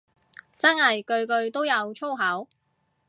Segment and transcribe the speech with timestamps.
[0.57, 2.47] 真係句句都有粗口